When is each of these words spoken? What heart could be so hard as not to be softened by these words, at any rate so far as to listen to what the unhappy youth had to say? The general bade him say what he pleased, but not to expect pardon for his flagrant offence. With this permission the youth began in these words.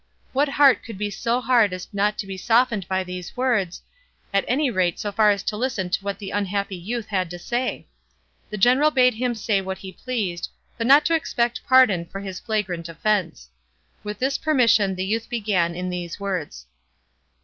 What 0.33 0.49
heart 0.49 0.83
could 0.83 0.97
be 0.97 1.11
so 1.11 1.39
hard 1.41 1.73
as 1.73 1.87
not 1.93 2.17
to 2.17 2.25
be 2.25 2.35
softened 2.35 2.87
by 2.87 3.03
these 3.03 3.37
words, 3.37 3.83
at 4.33 4.43
any 4.47 4.71
rate 4.71 4.97
so 4.97 5.11
far 5.11 5.29
as 5.29 5.43
to 5.43 5.55
listen 5.55 5.91
to 5.91 6.03
what 6.03 6.17
the 6.17 6.31
unhappy 6.31 6.75
youth 6.75 7.05
had 7.09 7.29
to 7.29 7.37
say? 7.37 7.85
The 8.49 8.57
general 8.57 8.89
bade 8.89 9.13
him 9.13 9.35
say 9.35 9.61
what 9.61 9.77
he 9.77 9.93
pleased, 9.93 10.49
but 10.75 10.87
not 10.87 11.05
to 11.05 11.13
expect 11.15 11.63
pardon 11.67 12.05
for 12.07 12.19
his 12.19 12.39
flagrant 12.39 12.89
offence. 12.89 13.51
With 14.03 14.17
this 14.17 14.39
permission 14.39 14.95
the 14.95 15.05
youth 15.05 15.29
began 15.29 15.75
in 15.75 15.91
these 15.91 16.19
words. 16.19 16.65